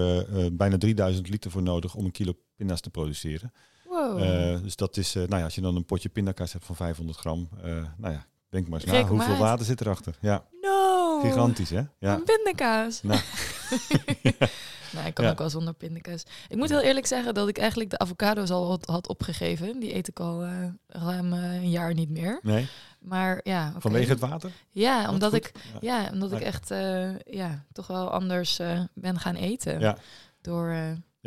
[0.52, 3.52] bijna 3000 liter voor nodig om een kilo pinda's te produceren.
[3.88, 4.62] Wow.
[4.62, 7.48] Dus dat is, nou ja, als je dan een potje pindakaas hebt van 500 gram,
[7.96, 9.38] nou ja, denk maar eens na, hoeveel uit.
[9.38, 10.14] water zit erachter?
[10.20, 11.20] Ja, no!
[11.20, 11.82] gigantisch hè?
[11.98, 12.14] Ja.
[12.14, 13.02] Een pindakaas.
[13.02, 13.20] Nou.
[14.92, 15.30] nou, ik kan Ja.
[15.30, 16.22] ook wel zonder pindakaas.
[16.48, 19.80] Ik moet heel eerlijk zeggen dat ik eigenlijk de avocado's al had, opgegeven.
[19.80, 20.50] Die eet ik al eh,
[20.86, 22.38] ruim eh, een jaar niet meer.
[22.42, 22.68] Nee,
[23.00, 24.50] Maar ja, vanwege het water?
[24.70, 26.02] Ja, omdat ik, Ja.
[26.02, 28.60] ja, omdat ik echt eh, ja, toch wel anders
[28.94, 29.80] ben gaan eten.
[29.80, 29.96] Ja.
[30.40, 30.76] Door,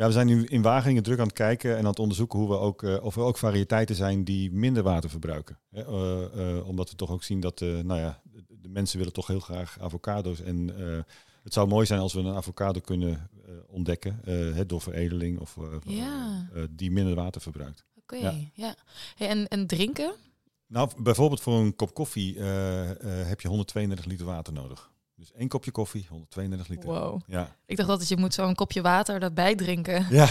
[0.00, 2.48] Ja, we zijn nu in Wageningen druk aan het kijken en aan het onderzoeken hoe
[2.48, 5.58] we ook, eh, of er ook variëteiten zijn die minder water verbruiken.
[5.70, 9.26] Hè, eh, eh, omdat we toch ook zien dat nou ja, de, mensen willen toch
[9.26, 10.40] heel graag avocado's.
[10.40, 10.68] En
[11.42, 13.30] het zou mooi zijn als we een avocado kunnen
[13.66, 16.48] ontdekken hè, door veredeling of Ja.
[16.70, 17.84] die minder water verbruikt.
[17.96, 18.34] Oké, Ja.
[18.52, 18.74] ja.
[19.16, 20.14] Hey, en, en drinken?
[20.66, 24.90] Nou, bijvoorbeeld voor een kop koffie heb je 132 liter water nodig.
[25.20, 26.88] Dus één kopje koffie, 132 liter.
[26.88, 27.20] Wow.
[27.26, 30.06] Ja, Ik dacht altijd, je moet zo'n kopje water daarbij drinken.
[30.10, 30.28] ja,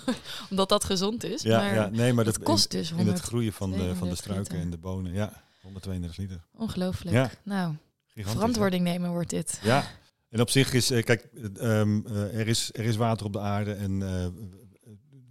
[0.50, 1.42] omdat dat gezond is.
[1.42, 1.88] ja, maar ja.
[1.88, 3.16] nee, maar dat in- kost dus in, 100.
[3.18, 4.64] het groeien van de, van de 32 struiken liter.
[4.64, 5.12] en de bonen.
[5.12, 6.40] Ja, 132 liter.
[6.56, 7.16] Ongelooflijk.
[7.16, 7.30] Ja.
[7.42, 7.74] Nou,
[8.06, 9.60] Gigantisch, verantwoording nemen wordt dit.
[9.62, 9.84] Ja,
[10.28, 13.32] en op zich is, eh, kijk, eh, ehm, eh, er, is, er is water op
[13.32, 14.26] de aarde en eh,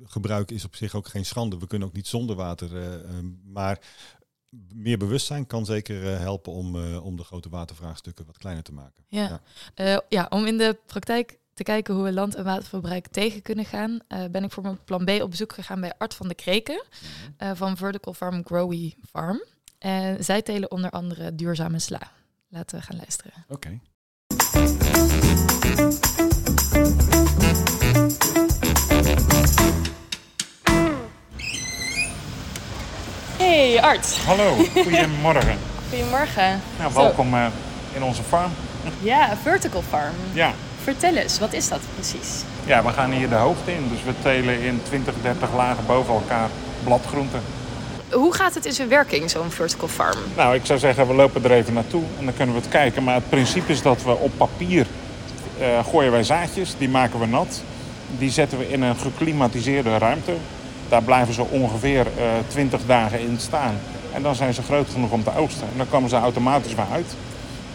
[0.04, 1.58] gebruik is op zich ook geen schande.
[1.58, 2.78] We kunnen ook niet zonder water.
[2.78, 3.80] eh, ehm, maar
[4.74, 8.74] meer bewustzijn kan zeker eh, helpen om, eh, om de grote watervraagstukken wat kleiner te
[8.74, 9.04] maken.
[9.08, 9.22] Ja.
[9.22, 9.42] Ja.
[9.74, 13.66] Eh, ja, om in de praktijk te kijken hoe we land- en waterverbruik tegen kunnen
[13.66, 14.00] gaan,
[14.32, 16.84] ben ik voor mijn plan B op bezoek gegaan bij Art van de Kreken
[17.38, 19.44] eh, van Vertical Farm Growy Farm.
[19.78, 22.12] En zij telen onder andere duurzame sla.
[22.50, 23.46] Laten we gaan luisteren.
[23.48, 23.80] Oké.
[33.52, 35.58] Hey Art, Hallo, goedemorgen.
[35.90, 36.62] goedemorgen.
[36.80, 37.46] Nou, welkom eh,
[37.94, 38.52] in onze farm.
[39.00, 40.14] Ja, Vertical Farm.
[40.34, 40.54] Ja.
[40.84, 42.44] Vertel eens, wat is dat precies?
[42.66, 43.90] ja, we gaan hier de hoogte in.
[43.90, 46.50] Dus we telen in 20, 30 lagen boven elkaar
[46.84, 47.42] bladgroenten.
[48.12, 50.20] Hoe gaat het in zijn werking, zo'n Vertical Farm?
[50.36, 53.04] Nou, ik zou zeggen, we lopen er even naartoe en dan kunnen we het kijken.
[53.04, 54.88] Maar het principe is dat we op papier
[55.60, 57.62] eh, gooien wij zaadjes, die maken we nat.
[58.18, 60.34] Die zetten we in een geklimatiseerde ruimte.
[60.92, 63.76] Daar blijven ze ongeveer eh 20 dagen in staan.
[64.14, 65.68] En dan zijn ze groot genoeg om te oogsten.
[65.72, 67.16] En dan komen ze automatisch weer uit.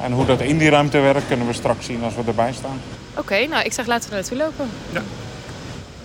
[0.03, 2.81] En hoe dat in die ruimte werkt, kunnen we straks zien als we erbij staan.
[3.17, 4.69] Oké, nou ik zeg laten we er naartoe lopen.
[4.93, 5.03] Ja.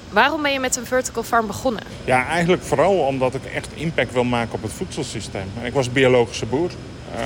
[0.09, 1.83] Waarom ben je met een Vertical Farm begonnen?
[2.05, 5.47] Ja, eigenlijk vooral omdat ik echt impact wil maken op het voedselsysteem.
[5.59, 6.69] En ik was biologische boer.
[7.15, 7.21] Eh,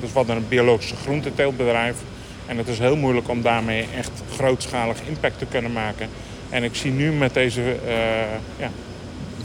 [0.00, 1.96] dus we hadden een biologische groenteteeltbedrijf.
[2.46, 6.08] En het is heel moeilijk om daarmee echt grootschalig impact te kunnen maken.
[6.50, 7.94] En ik zie nu met deze eh,
[8.56, 8.70] ja,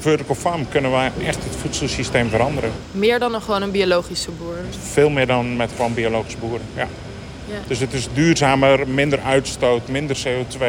[0.03, 2.71] vertical farm kunnen wij echt het voedselsysteem veranderen.
[2.91, 4.55] Meer dan een, gewoon een biologische boer.
[4.91, 6.65] Veel meer dan met gewoon biologisch boeren.
[6.75, 6.87] Ja.
[7.45, 7.55] Ja.
[7.67, 10.59] Dus het is duurzamer, minder uitstoot, minder CO2,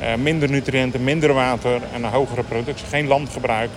[0.00, 2.86] eh, minder nutriënten, minder water en een hogere productie.
[2.86, 3.70] Geen landgebruik.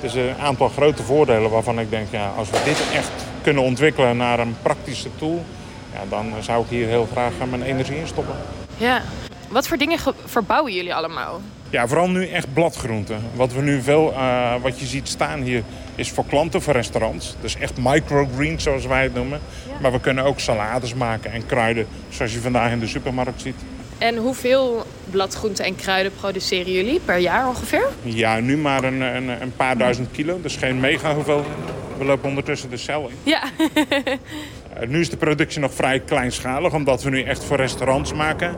[0.00, 3.10] Het is een aantal grote voordelen waarvan ik denk, ja, als we dit echt
[3.42, 5.44] kunnen ontwikkelen naar een praktische tool,
[5.92, 8.34] ja, dan zou ik hier heel graag mijn energie in stoppen.
[8.76, 9.02] Ja.
[9.48, 11.40] Wat voor dingen ge- verbouwen jullie allemaal?
[11.70, 13.20] Ja, vooral nu echt bladgroenten.
[13.34, 15.62] Wat we nu veel, eh, wat je ziet staan hier,
[15.94, 17.36] is voor klanten, voor restaurants.
[17.40, 19.40] Dus echt microgreens zoals wij het noemen.
[19.80, 23.54] Maar we kunnen ook salades maken en kruiden, zoals je vandaag in de supermarkt ziet.
[23.98, 27.88] En hoeveel bladgroenten en kruiden produceren jullie per jaar ongeveer?
[28.02, 31.44] Ja, nu maar een, een, een paar duizend kilo, dus geen mega hoeveel.
[31.98, 33.14] We lopen ondertussen de cel in.
[33.22, 33.42] Ja.
[34.74, 38.56] Eh, nu is de productie nog vrij kleinschalig, omdat we nu echt voor restaurants maken.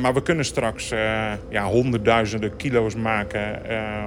[0.00, 0.88] Maar we kunnen straks
[1.48, 3.62] ja, honderdduizenden kilo's maken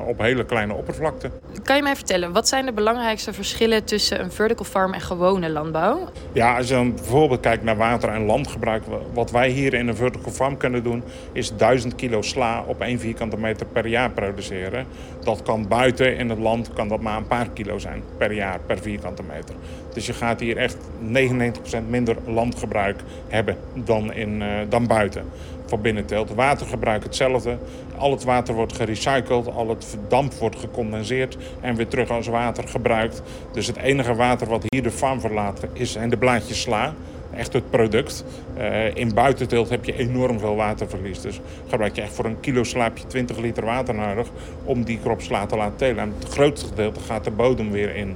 [0.08, 1.30] op hele kleine oppervlakte.
[1.64, 5.50] Kan je mij vertellen, wat zijn de belangrijkste verschillen tussen een vertical farm en gewone
[5.50, 6.10] landbouw?
[6.32, 8.84] Ja, als je dan bijvoorbeeld kijkt naar water- en landgebruik.
[9.14, 13.00] Wat wij hier in een vertical farm kunnen doen, is 1000 kilo sla op 1
[13.00, 14.86] vierkante meter per jaar produceren.
[15.24, 18.60] Dat kan buiten in het land kan dat maar een paar kilo zijn per jaar
[18.66, 19.56] per vierkante meter.
[19.94, 25.26] Dus je gaat hier echt 99% minder landgebruik hebben dan, in, uh, dan buiten
[25.70, 26.34] van binnenteelt.
[26.34, 27.58] Watergebruik hetzelfde.
[27.98, 32.68] Al het water wordt gerecycled, al het damp wordt gecondenseerd en weer terug als water
[32.68, 33.22] gebruikt.
[33.52, 36.94] Dus het enige water wat hier de farm verlaat is, zijn de blaadjes sla
[37.38, 38.24] echt het product.
[38.58, 41.22] Uh, in buitenteelt heb je enorm veel waterverlies.
[41.22, 44.28] Dus gebruik je echt voor een kilo slaapje 20 liter water nodig
[44.64, 46.00] om die krop sla te laten telen.
[46.00, 48.16] En het grootste gedeelte gaat de bodem weer in.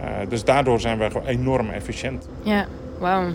[0.00, 2.28] Uh, dus daardoor zijn gewoon enorm efficiënt.
[2.42, 2.66] Ja.
[3.00, 3.28] Wauw.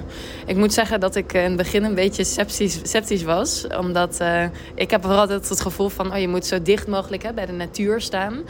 [0.46, 3.68] Ik moet zeggen dat ik in het begin een beetje sceptisch, sceptisch was.
[3.80, 4.44] Omdat uh,
[4.76, 6.12] ik heb vooral altijd het gevoel van...
[6.12, 8.34] Oh, je moet zo dicht mogelijk hè, bij de natuur staan.
[8.34, 8.44] Uh,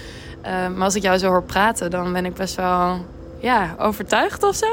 [0.43, 3.06] maar als ik jou zo hoor praten, dan ben ik best wel
[3.39, 4.67] ja, overtuigd of zo?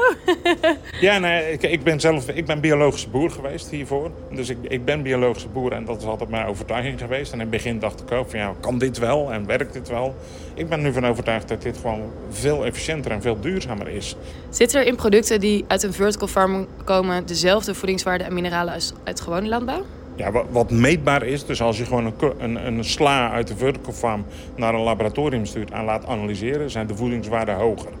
[1.07, 4.11] ja, nee, ik, ik, ben zelf ik ben biologische boer geweest hiervoor.
[4.31, 7.31] Dus ik, ik ben biologische boer en dat is altijd mijn overtuiging geweest.
[7.31, 9.89] En in het begin dacht ik ook van ja, kan dit wel en werkt dit
[9.89, 10.15] wel?
[10.53, 14.15] Ik ben nu van overtuigd dat dit gewoon veel efficiënter en veel duurzamer is.
[14.49, 18.93] Zitten er in producten die uit een vertical farm komen dezelfde voedingswaarden en mineralen als
[19.03, 19.83] uit gewone landbouw?
[20.15, 23.93] Ja, wat, meetbaar is, dus als je gewoon een, een, een, sla uit de vertical
[23.93, 27.91] farm naar een laboratorium stuurt en laat analyseren, zijn de voedingswaarden hoger.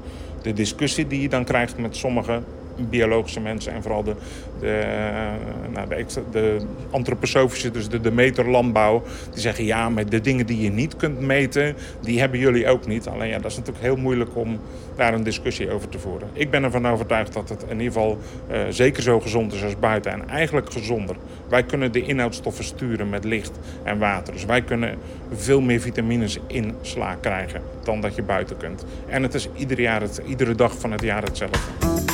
[0.41, 2.41] De discussie die je dan krijgt met sommige
[2.75, 4.15] biologische mensen en vooral de,
[4.59, 6.57] de, eh, nou, de, de
[6.89, 11.19] antroposofische, dus de, de meterlandbouw, die zeggen ja, maar de dingen die je niet kunt
[11.19, 13.07] meten, die hebben jullie ook niet.
[13.07, 14.59] Alleen ja, dat is natuurlijk heel moeilijk om
[14.95, 16.27] daar een discussie over te voeren.
[16.33, 18.17] Ik ben ervan overtuigd dat het in ieder geval
[18.51, 21.15] uh, zeker zo gezond is als buiten en eigenlijk gezonder.
[21.49, 24.33] Wij kunnen de inhoudstoffen sturen met licht en water.
[24.33, 24.97] Dus wij kunnen
[25.31, 28.85] veel meer vitamines in sla krijgen dan dat je buiten kunt.
[29.07, 32.12] En het is ieder jaar het, iedere dag van het jaar hetzelfde.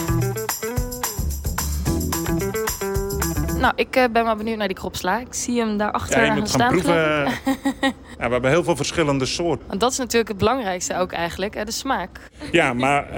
[3.59, 5.19] Nou, ik uh, ben wel benieuwd naar die kropsla.
[5.19, 6.93] Ik zie hem daarachter ja, je moet gaan proeven.
[8.19, 9.67] ja, we hebben heel veel verschillende soorten.
[9.67, 12.19] Want dat is natuurlijk het belangrijkste ook eigenlijk, hè, de smaak.
[12.51, 13.17] Ja, maar uh,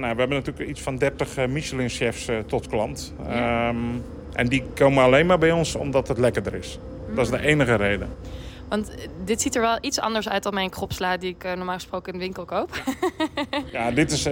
[0.00, 3.14] we hebben natuurlijk iets van 30 uh, Michelin-chefs tot klant.
[3.28, 3.68] Ja.
[3.68, 4.02] Um,
[4.32, 6.78] en die komen alleen maar bij ons omdat het lekkerder is.
[7.08, 7.14] Mm.
[7.14, 8.08] Dat is de enige reden.
[8.68, 8.90] Want
[9.24, 12.18] dit ziet er wel iets anders uit dan mijn kropsla die ik normaal gesproken in
[12.18, 12.82] de winkel koop.
[13.72, 14.24] ja, dit is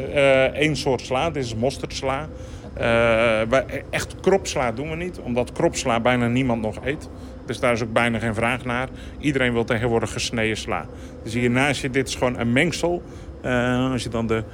[0.53, 1.31] één soort sla.
[1.31, 2.29] Dit is mosterdsla.
[2.75, 7.09] Wij, echt kropsla doen we niet, omdat kropsla bijna niemand nog eet.
[7.51, 8.89] Dus daar is ook bijna geen vraag naar.
[9.19, 10.87] Iedereen wil tegenwoordig gesneden sla.
[11.23, 13.03] Dus hiernaast je, dit is gewoon een mengsel.
[13.45, 14.45] Uh, als je dan de,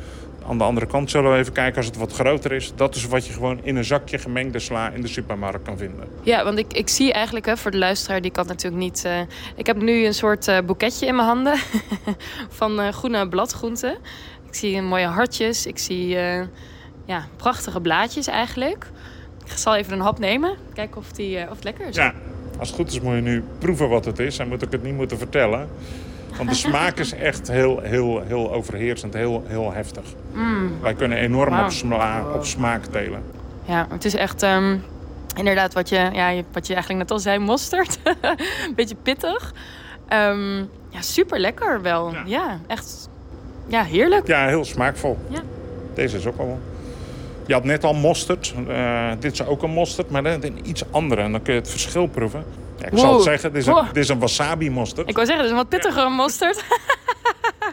[0.49, 2.73] aan de andere kant zullen we even kijken als het wat groter is.
[2.77, 6.09] Dat is wat je gewoon in een zakje gemengde sla in de supermarkt kan vinden.
[6.23, 9.03] Ja, want ik, ik zie eigenlijk, hè, voor de luisteraar, die kan natuurlijk niet...
[9.07, 9.21] Uh,
[9.57, 11.59] ik heb nu een soort boeketje in mijn handen
[12.59, 13.97] van groene bladgroenten.
[14.47, 16.17] Ik zie mooie hartjes, ik zie
[17.07, 18.87] ja, prachtige blaadjes eigenlijk.
[19.45, 20.57] Ik zal even een hap nemen.
[20.75, 21.97] Kijken of, die, of het lekker is.
[21.97, 22.15] Ja,
[22.59, 24.39] als het goed is moet je nu proeven wat het is.
[24.39, 25.69] En moet ik het niet moeten vertellen.
[26.37, 30.05] Want de smaak is echt heel, heel, heel overheersend, heel, heel heftig.
[30.33, 30.81] Mm.
[30.81, 31.65] Wij kunnen enorm wow.
[31.65, 33.23] op, sma op, smaak telen.
[33.65, 34.83] Ja, het is echt um,
[35.37, 37.99] inderdaad wat je, ja, wat je eigenlijk net al zei, mosterd.
[38.77, 39.55] Beetje pittig.
[40.13, 42.13] Um, ja, super lekker wel.
[42.13, 42.23] Ja.
[42.27, 42.61] ja.
[42.67, 43.09] echt
[43.67, 44.27] ja, heerlijk.
[44.27, 45.19] Ja, heel smaakvol.
[45.29, 45.41] Ja.
[45.95, 46.59] Deze is ook al
[47.47, 48.55] je had net al mosterd.
[48.69, 51.23] Uh, dit is ook een mosterd, maar een iets andere.
[51.23, 52.45] En dan kun je het verschil proeven.
[52.79, 53.01] Ja, ik wow.
[53.01, 55.09] zal het zeggen, dit is een, dit is een wasabi mosterd.
[55.09, 56.09] Ik wou zeggen, dit is een wat pittiger ja.
[56.09, 56.65] mosterd.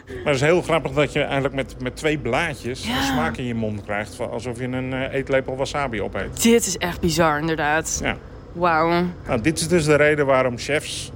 [0.06, 3.02] maar het is heel grappig dat je eigenlijk met, met twee blaadjes ja.
[3.02, 4.20] smaak in je mond krijgt.
[4.30, 6.42] Alsof je een uh, eetlepel wasabi opeet.
[6.42, 8.00] Dit is echt bizar, inderdaad.
[8.02, 8.16] Ja.
[8.52, 9.04] Wauw.
[9.26, 11.12] Nou, dit is dus de reden waarom chefs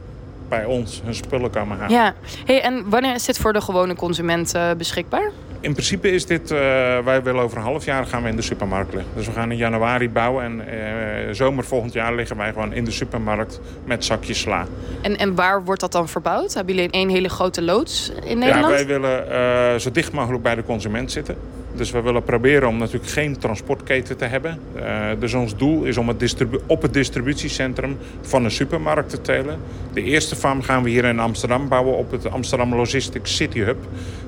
[0.48, 1.96] bij ons hun spullen komen halen.
[1.96, 2.14] Ja.
[2.44, 5.30] Hey, en wanneer is dit voor de gewone consument uh, beschikbaar?
[5.60, 6.58] In principe is dit, uh,
[6.98, 9.12] wij willen over een half jaar gaan we in de supermarkt liggen.
[9.14, 12.84] Dus we gaan in januari bouwen en uh, zomer volgend jaar liggen wij gewoon in
[12.84, 14.66] de supermarkt met zakjes sla.
[15.00, 16.54] En, en waar wordt dat dan verbouwd?
[16.54, 18.78] Hebben jullie één hele grote loods in Nederland?
[18.78, 19.26] Ja, wij willen
[19.74, 21.36] uh, zo dicht mogelijk bij de consument zitten.
[21.78, 24.58] Dus we willen proberen om natuurlijk geen transportketen te hebben.
[24.76, 26.36] Uh, dus ons doel is om het
[26.66, 29.58] op het distributiecentrum van een supermarkt te telen.
[29.92, 33.76] De eerste farm gaan we hier in Amsterdam bouwen op het Amsterdam Logistics City Hub.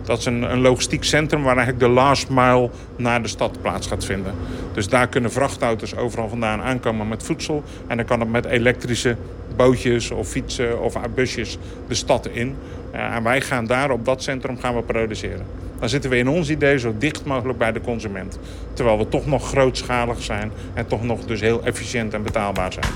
[0.04, 4.04] Dat is een, logistiek centrum waar eigenlijk de last mile naar de stad plaats gaat
[4.04, 4.34] vinden.
[4.72, 7.62] Dus daar kunnen vrachtauto's overal vandaan aankomen met voedsel.
[7.86, 9.16] En dan kan het met elektrische
[9.56, 11.58] bootjes of fietsen of busjes
[11.88, 12.56] de stad in.
[12.94, 16.28] Uh, en wij gaan daar op dat centrum gaan we produceren dan zitten we in
[16.28, 18.38] ons idee zo dicht mogelijk bij de consument.
[18.72, 22.86] Terwijl we toch nog grootschalig zijn en toch nog dus heel efficiënt en betaalbaar zijn.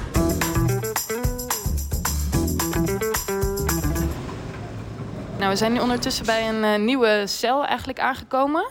[5.39, 8.67] Nou, we zijn nu ondertussen bij een eh, nieuwe cel eigenlijk aangekomen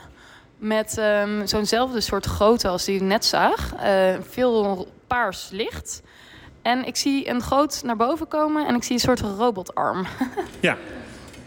[0.58, 3.73] met ehm, zo'nzelfde soort grootte als die je net zag.
[3.76, 6.02] Eh, veel paars licht.
[6.62, 10.06] En ik zie een groot naar boven komen en ik zie een soort robotarm.
[10.60, 10.78] ja,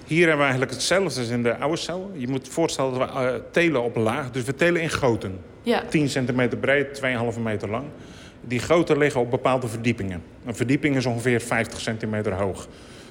[0.07, 2.11] hier hebben we eigenlijk hetzelfde als in de oude cel.
[2.15, 4.31] Je moet voorstellen dat we eh, telen op laag.
[4.31, 5.39] Dus we telen in goten.
[5.63, 7.01] ja, 10 centimeter breed,
[7.35, 7.85] 2,5 meter lang.
[8.41, 10.23] Die goten liggen op bepaalde verdiepingen.
[10.45, 12.69] Een verdieping is ongeveer 50 centimeter hoog.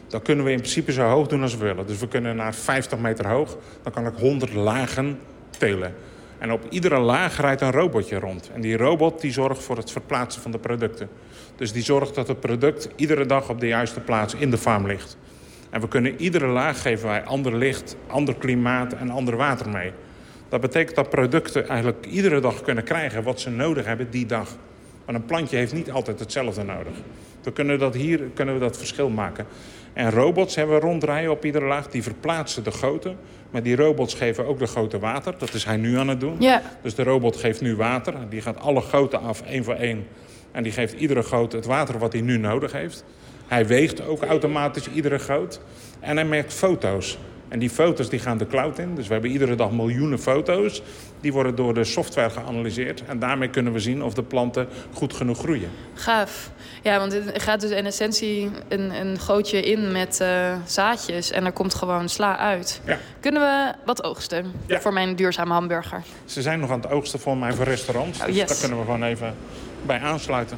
[0.08, 1.88] Dan kunnen we in principe zo hoog doen als we willen.
[1.88, 3.58] Dus we kunnen naar 50 meter hoog.
[3.82, 5.20] Dan kan ik 100 lagen
[5.58, 5.94] telen.
[6.38, 8.52] En op iedere laag rijdt een robotje rond.
[8.54, 11.10] En die robot die zorgt voor het verplaatsen van de producten.
[11.56, 14.88] Dus die zorgt dat het product iedere dag op de juiste plaats in de farm
[14.88, 15.18] ligt.
[15.76, 19.92] En we kunnen iedere laag geven wij ander licht, ander klimaat en ander water mee.
[20.50, 24.50] Dat betekent dat producten eigenlijk iedere dag kunnen krijgen wat ze nodig hebben die dag.
[25.06, 26.94] Want een plantje heeft niet altijd hetzelfde nodig.
[27.44, 29.46] We kunnen dat hier kunnen we dat verschil maken.
[29.94, 31.88] En robots hebben we ronddraaien op iedere laag.
[31.88, 33.18] Die verplaatsen de goten.
[33.52, 35.34] Maar die robots geven ook de goten water.
[35.38, 36.36] Dat is hij nu aan het doen.
[36.40, 36.62] ja.
[36.82, 38.14] Dus de robot geeft nu water.
[38.30, 40.08] Die gaat alle goten af, één voor één.
[40.52, 43.04] En die geeft iedere goot het water wat hij nu nodig heeft.
[43.48, 45.60] Hij weegt ook automatisch iedere goot.
[46.00, 47.18] En hij maakt foto's.
[47.48, 48.96] En die foto's die gaan de cloud in.
[48.96, 50.82] Dus we hebben iedere dag miljoenen foto's.
[51.22, 53.04] Die worden door de software geanalyseerd.
[53.08, 55.70] En daarmee kunnen we zien of de planten goed genoeg groeien.
[55.94, 56.50] Gaaf.
[56.84, 61.46] Ja, want het gaat dus in essentie een, een gootje in met eh, zaadjes en
[61.46, 62.82] er komt gewoon sla uit.
[62.86, 62.98] Ja.
[63.20, 64.80] Kunnen we wat oogsten Ja.
[64.82, 66.02] voor mijn duurzame hamburger?
[66.26, 68.20] Ze zijn nog aan het oogsten voor mij voor restaurants.
[68.20, 69.36] Oh, dus daar kunnen we gewoon even
[69.86, 70.58] bij aansluiten.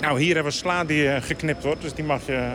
[0.00, 1.82] Nou, hier hebben we sla die eh, geknipt wordt.
[1.82, 2.52] Dus die mag je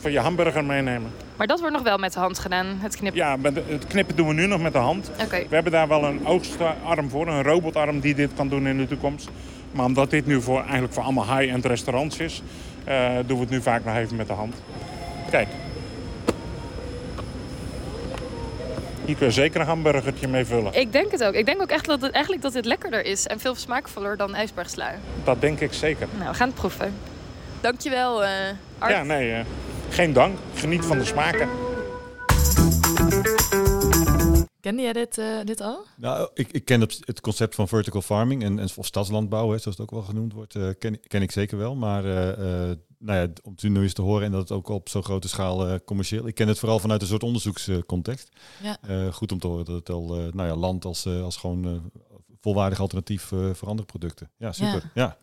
[0.00, 1.10] voor je hamburger meenemen.
[1.36, 3.20] Maar dat wordt nog wel met de hand gedaan, het knippen.
[3.20, 5.10] Ja, het knippen doen we nu nog met de hand.
[5.22, 5.38] Oké.
[5.48, 8.86] We hebben daar wel een oogstarm voor, een robotarm die dit kan doen in de
[8.86, 9.28] toekomst.
[9.72, 12.42] Maar omdat dit nu voor, eigenlijk voor allemaal high-end restaurants is,
[12.84, 14.54] eh, doen we het nu vaak nog even met de hand.
[15.30, 15.48] Kijk.
[19.10, 20.74] Hier kun je zeker een hamburgertje mee vullen.
[20.74, 21.34] Ik denk het ook.
[21.34, 24.34] Ik denk ook echt dat het, eigenlijk dat dit lekkerder is en veel smaakvoller dan
[24.34, 24.94] ijsbergsla.
[25.24, 26.08] Dat denk ik zeker.
[26.18, 26.94] Nou, we gaan het proeven.
[27.60, 28.30] Dankjewel, eh
[28.78, 28.92] Art.
[28.92, 29.44] Ja, nee, eh,
[29.88, 30.38] geen dank.
[30.54, 31.48] Geniet van de smaken.
[34.60, 35.86] Kende jij dit, eh, dit al?
[35.96, 39.58] Nou, ik, ik ken het, het concept van vertical farming en, en of stadslandbouw, hè,
[39.58, 41.74] zoals het ook wel genoemd wordt, eh, ken, ken ik zeker wel.
[41.74, 44.68] Maar eh, eh, nou ja, om het nu eens te horen en dat het ook
[44.68, 46.26] op zo'n grote schaal eh, commercieel.
[46.26, 48.28] Ik ken het vooral vanuit een soort onderzoekscontext.
[48.62, 48.76] Ja.
[48.80, 51.90] Eh, goed om te horen dat het al eh, nou ja, land als, als gewoon
[52.40, 54.30] volwaardig alternatief voor andere producten.
[54.36, 54.90] Ja, super.
[54.94, 55.16] Ja.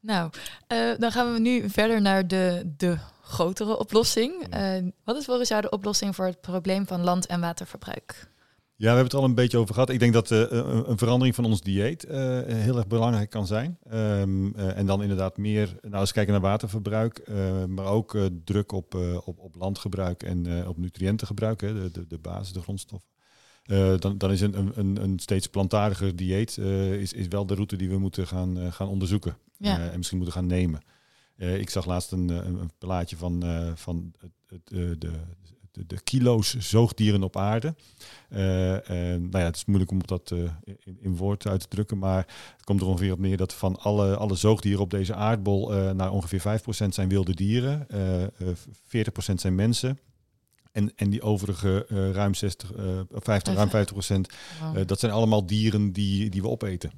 [0.00, 0.30] Nou,
[0.98, 4.46] dan gaan we nu verder naar de, de grotere oplossing.
[5.04, 8.28] Wat is volgens jou de oplossing voor het probleem van land- en waterverbruik?
[8.78, 9.90] Ja, we hebben het al een beetje over gehad.
[9.90, 13.46] Ik denk dat eh, een, een verandering van ons dieet eh, heel erg belangrijk kan
[13.46, 13.78] zijn.
[13.82, 18.24] Ehm, eh, en dan inderdaad meer, nou eens kijken naar waterverbruik, eh, maar ook eh,
[18.44, 22.52] druk op, eh, op, op landgebruik en eh, op nutriëntengebruik, hè, de, de, de basis,
[22.52, 23.08] de grondstoffen.
[23.64, 27.54] Eh, dan, dan is een, een- een, steeds plantariger dieet eh, is, is wel de
[27.54, 29.36] route die we moeten gaan, eh, gaan onderzoeken.
[29.58, 29.78] Ja.
[29.78, 30.80] Eh, en misschien moeten gaan nemen.
[31.36, 34.90] Eh, ik zag laatst een, eh, een, een plaatje van, eh, van het, het, eh,
[34.98, 35.10] de,
[35.76, 37.74] de, de kilo's zoogdieren op aarde.
[38.28, 40.38] Eh, en, nou ja, het is moeilijk om dat eh,
[40.84, 43.78] in, in woord uit te drukken, maar het komt er ongeveer op neer dat van
[43.80, 48.28] alle, alle zoogdieren op deze aardbol eh naar ongeveer 5% zijn wilde dieren, eh eh,
[49.32, 49.98] 40% zijn mensen.
[50.72, 54.28] En, en die overige eh, ruim 60, eh, 50, ruim 50 procent,
[54.60, 54.76] Wow.
[54.78, 56.90] eh, dat zijn allemaal dieren die, die we opeten.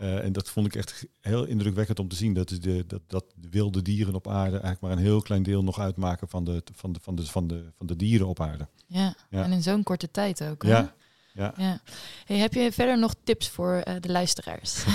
[0.00, 2.34] Eh, en dat vond ik echt heel indrukwekkend om te zien.
[2.34, 5.62] Dat, de, dat, dat de wilde dieren op aarde eigenlijk maar een heel klein deel
[5.62, 8.68] nog uitmaken van de, van de, van de, van de, van de dieren op aarde.
[8.86, 9.14] ja.
[9.30, 9.44] ja.
[9.44, 10.62] en in zo'n korte tijd ook.
[10.62, 10.68] hè?
[10.68, 10.94] Ja,
[11.32, 11.54] ja.
[11.56, 11.80] ja.
[12.24, 14.84] Hey, heb je verder nog tips voor eh, de luisteraars?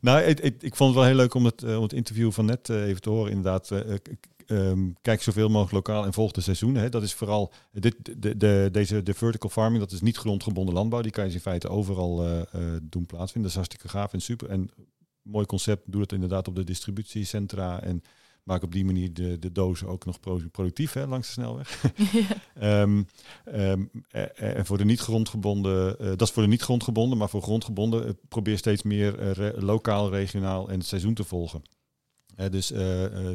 [0.00, 2.32] Nou, ik, ik, ik vond het wel heel leuk om het, eh, om het interview
[2.32, 3.30] van net even te horen.
[3.32, 3.70] Inderdaad,
[4.46, 6.82] ehm, kijk zoveel mogelijk lokaal en volg de seizoenen.
[6.82, 6.88] Hè.
[6.88, 11.00] Dat is vooral dit, de, de, deze, de vertical farming, dat is niet grondgebonden landbouw.
[11.00, 13.42] Die kan je in feite overal eh, eh, doen plaatsvinden.
[13.42, 14.48] Dat is hartstikke gaaf en super.
[14.50, 14.70] En
[15.22, 18.02] mooi concept, doe het inderdaad op de distributiecentra en
[18.42, 21.82] maak op die manier de, de dozen ook nog pro- productief hè, langs de snelweg.
[22.54, 23.02] Ehm,
[23.44, 27.42] ehm, eh, en voor de niet grondgebonden, dat is voor de niet grondgebonden, maar voor
[27.42, 31.62] grondgebonden probeer steeds meer re- lokaal, regionaal en het seizoen te volgen.
[32.50, 32.72] Dus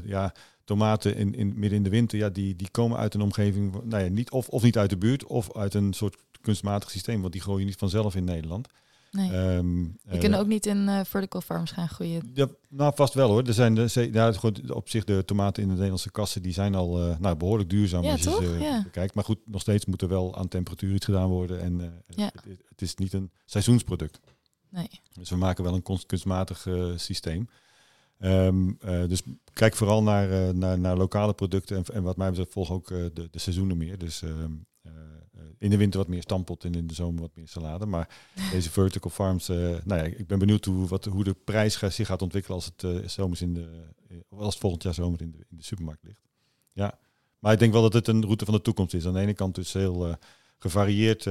[0.03, 0.33] ja,
[0.69, 4.03] tomaten in, in, midden in de winter, ja, die, die komen uit een omgeving, nou
[4.03, 7.33] ja, niet, of, of niet uit de buurt, of uit een soort kunstmatig systeem, want
[7.33, 8.67] die je niet vanzelf in Nederland.
[9.11, 9.31] Nee.
[9.31, 12.31] Ehm, Je eh, kunt ook niet in eh, vertical farms gaan groeien.
[12.33, 13.43] ja, nou, vast wel hoor.
[13.47, 16.53] Er zijn de, ze- ja, goed, op zich de tomaten in de Nederlandse kassen die
[16.53, 18.83] zijn al eh, nou, behoorlijk duurzaam Ja, als je ze Ja.
[18.83, 19.13] bekijkt.
[19.15, 21.61] Maar goed, nog steeds moet er wel aan temperatuur iets gedaan worden.
[21.61, 22.25] En eh, Ja.
[22.33, 24.19] het, het- is niet een seizoensproduct.
[24.69, 24.89] Nee.
[25.13, 27.49] Dus we maken wel een kunst- kunstmatig eh, systeem.
[28.19, 29.21] Ehm, eh, dus
[29.53, 32.91] kijk vooral naar, eh, naar, naar lokale producten en, en wat mij betreft volg ook
[32.91, 33.97] eh, de, de seizoenen meer.
[33.97, 34.51] Dus ehm,
[34.81, 37.85] eh, eh, in de winter wat meer stampot en in de zomer wat meer salade.
[37.85, 38.17] Maar
[38.51, 42.07] deze vertical farms, nou ja, ik ben benieuwd hoe, wat, hoe de prijs ga- zich
[42.07, 43.67] gaat ontwikkelen als het zomers in de,
[44.29, 46.21] als het volgend jaar zomer in de, in de supermarkt ligt.
[46.71, 46.99] Ja,
[47.39, 49.05] maar ik denk wel dat het een route van de toekomst is.
[49.05, 50.15] Aan de ene kant dus heel
[50.57, 51.27] gevarieerd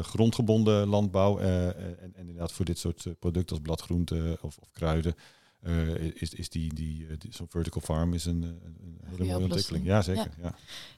[0.00, 5.14] grondgebonden landbouw en, en inderdaad voor dit soort producten als bladgroenten of, of kruiden.
[5.62, 9.24] Eh, is, is die, die, eh, die zo'n vertical farm is een, eh, een, hele
[9.24, 9.84] mooie ontwikkeling.
[9.84, 10.30] Ja, zeker.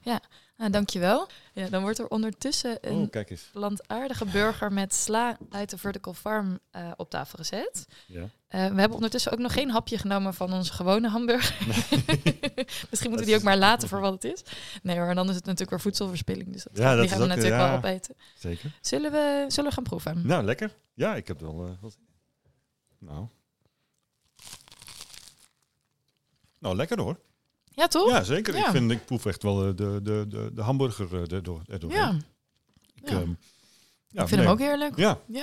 [0.03, 0.21] Ja.
[0.57, 1.29] Nou, dankjewel.
[1.53, 3.49] Ja, dan wordt er ondertussen een Oh, kijk eens.
[3.53, 6.59] plantaardige burger met sla uit de Vertical Farm
[6.97, 7.87] op tafel gezet.
[8.07, 8.29] Ja.
[8.49, 11.57] We hebben ondertussen ook nog geen hapje genomen van onze gewone hamburger.
[12.91, 14.43] Misschien moeten we die ook maar laten voor wat het is.
[14.83, 16.53] Nee hoor, en dan is het natuurlijk weer voedselverspilling.
[16.53, 17.69] Dus dat, Ja, dat die gaan we ook, natuurlijk ja.
[17.69, 18.15] wel opeten.
[18.39, 18.79] Zeker.
[18.81, 20.27] Zullen we, zullen we gaan proeven?
[20.27, 20.77] Nou, lekker.
[20.95, 21.99] Ja, ik heb wel wat.
[22.99, 23.27] Nou.
[26.65, 27.19] Nou, lekker hoor.
[27.75, 28.11] Ja, toch?
[28.11, 28.55] Ja, zeker.
[28.57, 28.65] Ja.
[28.65, 31.63] Ik vind, ik proef echt wel eh, de, de, de, de hamburger eh, erdoor.
[31.69, 32.17] erdoor Ja,
[32.95, 33.21] Ik, ja.
[33.21, 33.29] ehm,
[34.09, 34.97] ja, ik vind nee, hem ook heerlijk.
[34.97, 35.43] Ja, Ja.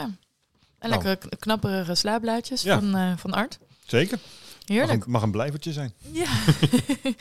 [0.80, 1.04] En Nou.
[1.04, 2.80] lekkere kn- knapperige slaablaadjes Ja.
[2.80, 3.60] van, eh, van Art.
[3.86, 4.18] zeker.
[4.22, 5.06] Mag Heerlijk.
[5.06, 5.94] een, mag een blijvertje zijn.
[6.12, 6.30] Ja.
[7.04, 7.16] nou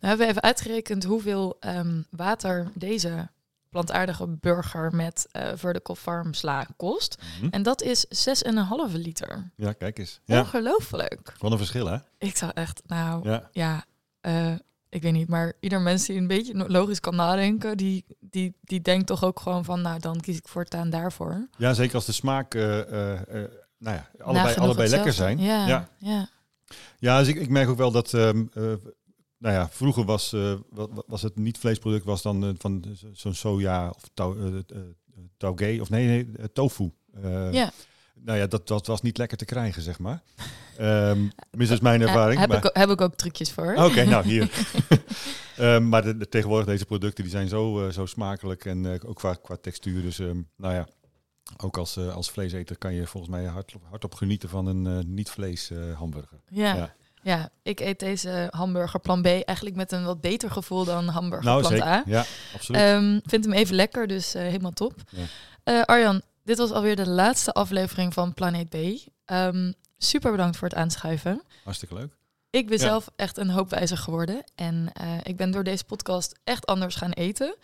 [0.00, 3.28] hebben we even uitgerekend hoeveel ehm, water deze
[3.74, 7.16] plantaardige burger met eh, vertical farm sla kost.
[7.40, 7.48] Mhm.
[7.50, 9.50] En dat is 6,5 liter.
[9.56, 10.20] Ja, kijk eens.
[10.24, 11.32] Ja, Ongelooflijk.
[11.38, 11.96] wat een verschil hè?
[12.18, 13.84] Ik zou echt, nou ja, Ja,
[14.20, 14.52] eh,
[14.88, 18.80] ik weet niet, maar ieder mens die een beetje logisch kan nadenken, die, die, die
[18.80, 21.48] denkt toch ook gewoon van, nou dan kies ik voortaan daarvoor.
[21.58, 22.62] ja zeker als de smaak, eh,
[23.78, 25.38] nou ja, allebei, allebei lekker zijn.
[25.38, 25.88] Ja, Ja.
[25.98, 26.28] ja.
[26.98, 28.62] Ja, dus ik, ik merk ook wel dat, ehm, eh,
[29.44, 33.08] nou ja, vroeger was, wa- wa- was het niet vleesproduct, was dan eh, van zo-
[33.12, 34.78] zo'n soja of tau, eh,
[35.36, 36.92] tauge, of nee, nee tofu.
[37.52, 37.72] Ja.
[38.20, 40.22] Nou ja, dat, dat was niet lekker te krijgen, zeg maar.
[40.78, 41.18] Ehm
[41.50, 42.40] Tenminste, is mijn ervaring.
[42.40, 43.74] Heb, maar- ik, ook- heb ik ook trucjes voor.
[43.78, 44.50] Oké, nou hier.
[45.56, 49.34] Ehm, maar de, de- tegenwoordig deze producten die zijn zo, zo smakelijk en ook qua,
[49.34, 50.02] qua textuur.
[50.02, 50.88] Dus ehm, nou ja,
[51.62, 56.40] ook als, als vleeseter kan je volgens mij hard, hardop genieten van een niet-vlees hamburger.
[56.48, 56.74] Ja.
[56.76, 56.94] Ja.
[57.24, 57.48] Ja.
[57.62, 61.60] ik eet deze hamburger plan B eigenlijk met een wat beter gevoel dan hamburger Nou,
[61.60, 61.86] plan zeker.
[61.86, 62.02] A.
[62.06, 62.80] Ja, absoluut.
[62.80, 64.94] Ehm vind hem even lekker, dus eh, helemaal top.
[65.08, 65.24] Ja.
[65.64, 68.74] Eh, Arjan, dit was alweer de laatste aflevering van Planeet B.
[69.24, 71.42] Ehm, super bedankt voor het aanschuiven.
[71.64, 72.12] Hartstikke leuk.
[72.50, 72.84] Ik ben Ja.
[72.84, 74.44] zelf echt een hoop wijzer geworden.
[74.54, 77.56] En eh, ik ben door deze podcast echt anders gaan eten.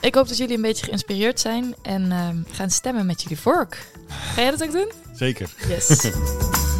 [0.00, 3.86] Ik hoop dat jullie een beetje geïnspireerd zijn en ehm, gaan stemmen met jullie vork.
[4.08, 4.92] Ga jij dat ook doen?
[5.14, 5.50] Zeker.
[5.68, 5.86] Yes.